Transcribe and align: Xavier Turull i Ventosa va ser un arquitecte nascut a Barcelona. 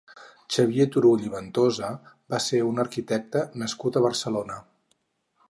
Xavier 0.53 0.85
Turull 0.95 1.25
i 1.27 1.29
Ventosa 1.33 1.91
va 2.35 2.41
ser 2.47 2.63
un 2.71 2.85
arquitecte 2.85 3.45
nascut 3.65 4.01
a 4.01 4.05
Barcelona. 4.09 4.59